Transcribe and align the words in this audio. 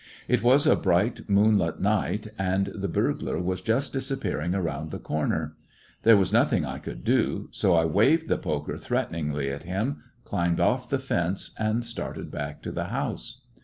It 0.27 0.41
was 0.41 0.65
a 0.65 0.75
bright 0.75 1.29
moonlight 1.29 1.79
night, 1.79 2.25
arid 2.39 2.71
the 2.73 2.87
burglar 2.87 3.39
was 3.39 3.61
just 3.61 3.93
disappearing 3.93 4.55
around 4.55 4.89
the 4.89 4.97
corner. 4.97 5.55
There 6.01 6.17
was 6.17 6.33
nothing 6.33 6.65
I 6.65 6.79
could 6.79 7.03
do, 7.03 7.49
so 7.51 7.75
I 7.75 7.85
waved 7.85 8.27
the 8.27 8.39
poker 8.39 8.79
threateningly 8.79 9.51
at 9.51 9.61
him, 9.61 10.01
climbed 10.23 10.59
off 10.59 10.89
the 10.89 10.97
fence, 10.97 11.51
and 11.59 11.85
started 11.85 12.31
back 12.31 12.63
to 12.63 12.71
the 12.71 12.85
house. 12.85 13.41